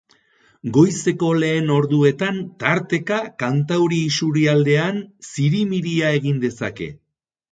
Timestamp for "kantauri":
3.45-4.01